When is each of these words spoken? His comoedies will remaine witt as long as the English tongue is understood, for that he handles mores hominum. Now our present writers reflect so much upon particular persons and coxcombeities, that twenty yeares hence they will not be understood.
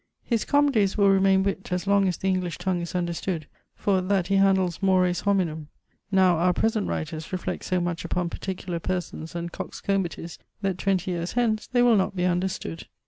His 0.23 0.45
comoedies 0.45 0.97
will 0.97 1.11
remaine 1.11 1.43
witt 1.43 1.71
as 1.71 1.85
long 1.85 2.07
as 2.07 2.17
the 2.17 2.27
English 2.27 2.57
tongue 2.57 2.81
is 2.81 2.95
understood, 2.95 3.45
for 3.75 4.01
that 4.01 4.29
he 4.29 4.37
handles 4.37 4.81
mores 4.81 5.21
hominum. 5.25 5.67
Now 6.11 6.37
our 6.37 6.53
present 6.53 6.87
writers 6.87 7.31
reflect 7.31 7.63
so 7.65 7.79
much 7.79 8.03
upon 8.03 8.31
particular 8.31 8.79
persons 8.79 9.35
and 9.35 9.51
coxcombeities, 9.51 10.39
that 10.63 10.79
twenty 10.79 11.11
yeares 11.11 11.33
hence 11.33 11.67
they 11.67 11.83
will 11.83 11.97
not 11.97 12.15
be 12.15 12.25
understood. 12.25 12.87